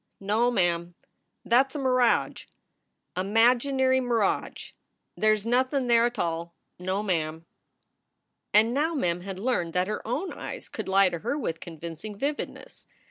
"No 0.19 0.49
ma 0.49 0.61
am, 0.61 0.95
that 1.45 1.67
s 1.67 1.75
a 1.75 1.77
miradge 1.77 2.47
a 3.15 3.23
maginary 3.23 4.01
miradge. 4.01 4.73
They 5.15 5.31
s 5.31 5.45
nothin 5.45 5.85
there 5.85 6.07
at 6.07 6.15
tall 6.15 6.55
no 6.79 7.03
ma 7.03 7.13
am." 7.13 7.45
And 8.51 8.73
now 8.73 8.95
Mem 8.95 9.21
had 9.21 9.37
learned 9.37 9.73
that 9.73 9.87
her 9.87 10.01
own 10.07 10.33
eyes 10.33 10.69
could 10.69 10.87
lie 10.89 11.09
to 11.09 11.19
her 11.19 11.37
with 11.37 11.59
convincing 11.59 12.17
vividness. 12.17 12.87